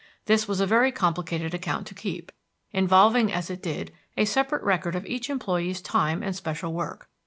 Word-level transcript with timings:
This 0.25 0.47
was 0.47 0.59
a 0.59 0.65
very 0.65 0.91
complicated 0.91 1.53
account 1.53 1.85
to 1.85 1.93
keep, 1.93 2.31
involving 2.71 3.31
as 3.31 3.51
it 3.51 3.61
did 3.61 3.91
a 4.17 4.25
separate 4.25 4.63
record 4.63 4.95
of 4.95 5.05
each 5.05 5.29
employee's 5.29 5.79
time 5.79 6.23
and 6.23 6.35
special 6.35 6.73
work. 6.73 7.07